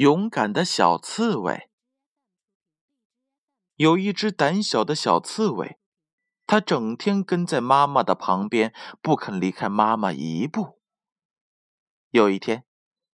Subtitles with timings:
[0.00, 1.68] 勇敢的小刺猬。
[3.74, 5.78] 有一只胆小的小刺猬，
[6.46, 10.80] 它整天跟在妈妈的旁边，不肯离开妈妈一步。
[12.08, 12.64] 有一天，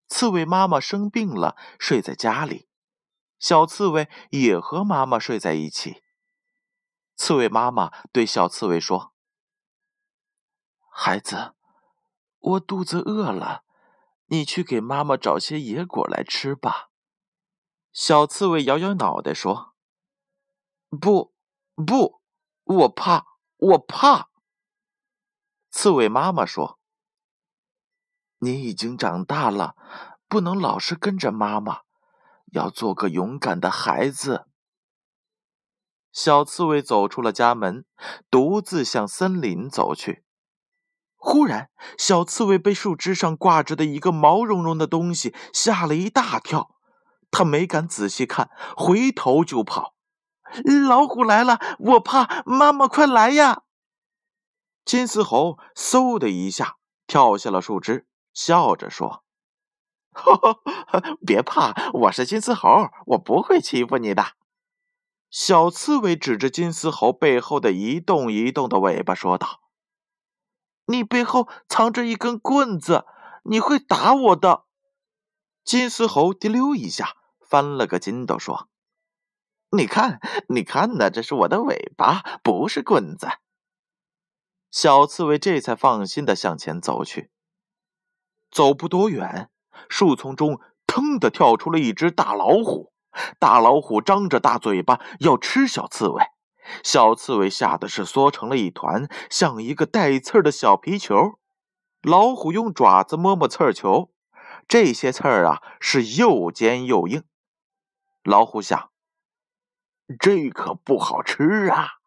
[0.09, 2.67] 刺猬妈妈生病了，睡在家里，
[3.39, 6.03] 小刺猬也和妈妈睡在一起。
[7.15, 9.15] 刺猬妈妈对小刺猬说
[10.91, 11.55] ：“孩子，
[12.41, 13.63] 我肚子饿了。”
[14.33, 16.89] 你去给妈妈找些野果来吃吧。
[17.93, 19.75] 小刺猬摇摇脑袋说
[20.89, 21.35] ：“不，
[21.75, 22.23] 不，
[22.65, 23.27] 我怕，
[23.59, 24.31] 我怕。”
[25.71, 26.81] 刺猬妈妈说
[28.41, 29.77] ：“你已经长大了，
[30.29, 31.83] 不能老是跟着妈妈，
[32.53, 34.47] 要做个勇敢的孩子。”
[36.11, 37.85] 小刺猬走出了家门，
[38.31, 40.25] 独自向森林走去。
[41.25, 46.75] 忽然，小刺猬被树枝上挂着的一个毛茸茸的东西吓了一大跳，
[47.31, 49.95] 他没敢仔细看，回头就跑。
[50.89, 52.43] 老虎来了，我怕！
[52.45, 53.63] 妈妈，快来呀！
[54.85, 56.75] 金丝猴嗖的一下
[57.07, 59.23] 跳下了树枝，笑着说
[61.25, 64.33] ：“别怕，我是金丝猴，我不会欺负你的。”
[65.31, 69.62] 小刺猬指着金丝猴背后的一动一动的尾巴说道。
[70.93, 73.07] 你背后藏着一根棍子，
[73.45, 74.65] 你会打我的。
[75.65, 78.69] 金丝猴滴溜一下翻了个筋斗，说
[79.73, 80.21] ：“你看，
[80.51, 83.27] 你看呢，这是我的尾巴，不是棍子。”
[84.71, 87.31] 小刺猬这才放心的向前走去。
[88.51, 89.49] 走不多远，
[89.89, 92.93] 树丛中腾的跳出了一只大老虎，
[93.39, 96.23] 大老虎张着大嘴巴要吃小刺猬。
[96.83, 101.39] 小刺猬吓得是缩成了一团，像一个带刺的小皮球。
[102.03, 104.11] 老虎用爪子摸摸刺球，
[104.67, 107.25] 这些刺儿啊是又尖又硬。
[108.25, 108.91] 老虎想：
[110.19, 111.99] 这可不好吃啊，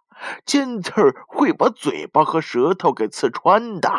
[0.45, 3.89] 尖刺儿会把嘴巴和舌头给刺穿的。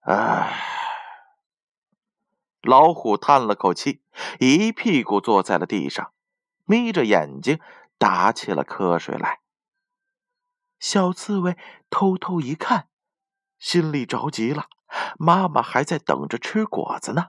[0.00, 0.56] 唉，
[2.62, 4.02] 老虎叹了口气，
[4.40, 6.12] 一屁股坐在了地上，
[6.64, 7.60] 眯着眼睛。
[8.00, 9.40] 打起了瞌睡来。
[10.78, 11.58] 小刺猬
[11.90, 12.88] 偷偷一看，
[13.58, 14.68] 心里着急了。
[15.18, 17.28] 妈妈还在等着吃果子呢。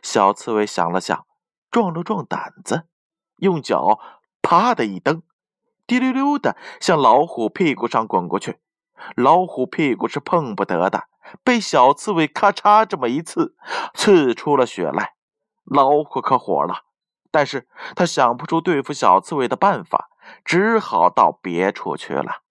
[0.00, 1.26] 小刺猬想了想，
[1.72, 2.86] 壮了壮胆子，
[3.38, 3.98] 用脚
[4.40, 5.22] 啪的一蹬，
[5.88, 8.60] 滴溜溜的向老虎屁股上滚过去。
[9.16, 11.08] 老虎屁股是碰不得的，
[11.42, 13.56] 被小刺猬咔嚓这么一刺，
[13.92, 15.14] 刺出了血来。
[15.64, 16.84] 老虎可火了，
[17.32, 17.66] 但是
[17.96, 20.10] 他想不出对付小刺猬的办法。
[20.44, 22.42] 只好到别处去了。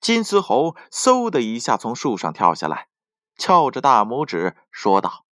[0.00, 2.86] 金丝猴嗖的一下从树上跳下来，
[3.36, 5.24] 翘着大拇指说道：“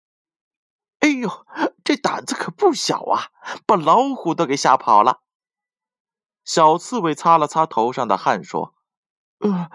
[0.99, 1.47] 哎呦，
[1.85, 3.31] 这胆子可不小啊，
[3.65, 5.21] 把老虎都给吓跑了。”
[6.45, 8.75] 小刺猬擦了擦头上的汗，说
[9.39, 9.71] ：“呃，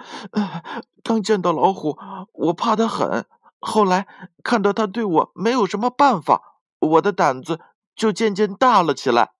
[1.01, 1.97] 刚见到老虎，
[2.33, 3.25] 我怕得很。
[3.59, 4.07] 后来
[4.43, 7.61] 看到他对我没有什么办法，我的胆子
[7.99, 9.33] 就渐渐大了起来。”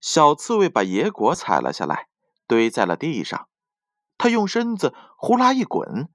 [0.00, 2.06] 小刺猬把野果采了下来，
[2.46, 3.48] 堆在了地上。
[4.16, 6.08] 它用身子呼啦一滚，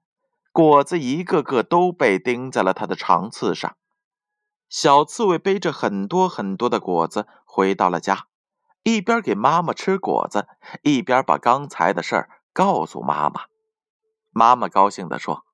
[0.52, 3.76] 果子一个个都被钉在了它的长刺上。
[4.68, 8.26] 小刺猬背着很多很多的果子回到了家，
[8.82, 10.46] 一边给妈妈吃果子，
[10.82, 13.42] 一边把刚才的事儿告诉妈妈。
[14.30, 15.44] 妈妈高兴地说：“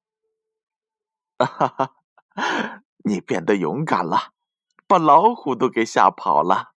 [1.39, 1.95] 哈哈，
[3.05, 4.33] 你变得勇敢了，
[4.91, 6.73] 把老虎都给吓跑了。”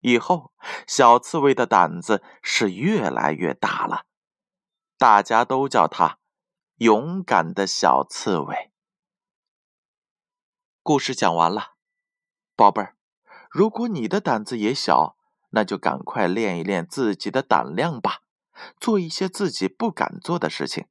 [0.00, 0.52] 以后，
[0.86, 4.04] 小刺猬的胆子是越来越大了，
[4.98, 6.18] 大家都叫它
[6.76, 8.70] “勇敢的小刺猬”。
[10.84, 11.76] 故事讲完了，
[12.54, 12.96] 宝贝儿，
[13.50, 15.16] 如果你的胆子也小，
[15.52, 18.20] 那就赶快练一练自己的胆量吧，
[18.78, 20.86] 做一些自己不敢做的事情。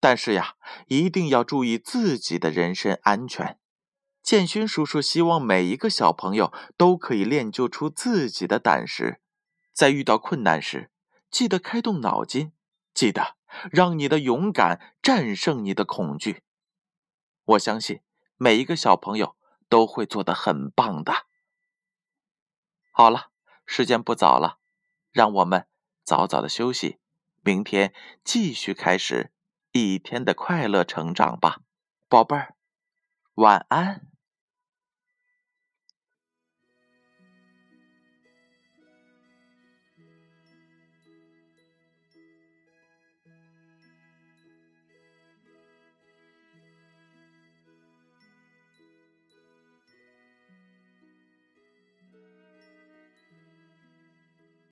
[0.00, 0.54] 但是呀，
[0.86, 3.60] 一定要注意自己的人身安全。
[4.22, 9.20] 建勋叔叔希望每一个小朋友都可以练就出自己的胆识，
[9.72, 10.90] 在遇到困难时，
[11.28, 12.52] 记得开动脑筋，
[12.94, 13.36] 记得
[13.70, 16.42] 让你的勇敢战胜你的恐惧。
[17.44, 18.00] 我相信
[18.36, 19.36] 每一个小朋友
[19.68, 21.26] 都会做得很棒的。
[22.92, 23.30] 好了，
[23.66, 24.58] 时间不早了，
[25.10, 25.66] 让我们
[26.04, 26.98] 早早的休息，
[27.40, 27.92] 明天
[28.22, 29.32] 继续开始
[29.72, 31.62] 一天的快乐成长吧，
[32.08, 32.54] 宝贝儿，
[33.34, 34.11] 晚安。